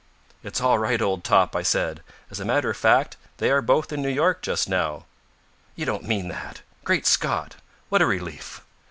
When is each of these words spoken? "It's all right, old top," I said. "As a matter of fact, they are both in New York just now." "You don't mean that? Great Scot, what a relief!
"It's 0.41 0.59
all 0.59 0.79
right, 0.79 0.99
old 0.99 1.23
top," 1.23 1.55
I 1.55 1.61
said. 1.61 2.01
"As 2.31 2.39
a 2.39 2.43
matter 2.43 2.71
of 2.71 2.77
fact, 2.77 3.17
they 3.37 3.51
are 3.51 3.61
both 3.61 3.93
in 3.93 4.01
New 4.01 4.09
York 4.09 4.41
just 4.41 4.67
now." 4.67 5.05
"You 5.75 5.85
don't 5.85 6.05
mean 6.07 6.27
that? 6.29 6.61
Great 6.83 7.05
Scot, 7.05 7.57
what 7.89 8.01
a 8.01 8.07
relief! 8.07 8.61